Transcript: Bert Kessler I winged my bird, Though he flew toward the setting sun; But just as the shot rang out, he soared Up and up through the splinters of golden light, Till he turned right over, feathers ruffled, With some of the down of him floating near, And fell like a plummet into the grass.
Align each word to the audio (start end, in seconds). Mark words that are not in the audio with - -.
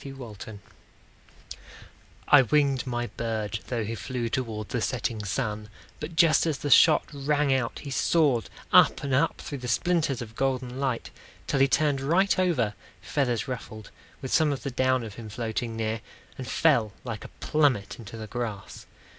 Bert 0.03 0.17
Kessler 0.39 0.57
I 2.27 2.41
winged 2.41 2.87
my 2.87 3.05
bird, 3.05 3.59
Though 3.67 3.83
he 3.83 3.93
flew 3.93 4.29
toward 4.29 4.69
the 4.69 4.81
setting 4.81 5.23
sun; 5.23 5.69
But 5.99 6.15
just 6.15 6.47
as 6.47 6.57
the 6.57 6.71
shot 6.71 7.03
rang 7.13 7.53
out, 7.53 7.77
he 7.83 7.91
soared 7.91 8.49
Up 8.73 9.03
and 9.03 9.13
up 9.13 9.39
through 9.39 9.59
the 9.59 9.67
splinters 9.67 10.19
of 10.19 10.35
golden 10.35 10.79
light, 10.79 11.11
Till 11.45 11.59
he 11.59 11.67
turned 11.67 12.01
right 12.01 12.39
over, 12.39 12.73
feathers 12.99 13.47
ruffled, 13.47 13.91
With 14.23 14.33
some 14.33 14.51
of 14.51 14.63
the 14.63 14.71
down 14.71 15.03
of 15.03 15.13
him 15.21 15.29
floating 15.29 15.75
near, 15.75 16.01
And 16.35 16.47
fell 16.47 16.93
like 17.03 17.23
a 17.23 17.27
plummet 17.39 17.99
into 17.99 18.17
the 18.17 18.25
grass. 18.25 18.87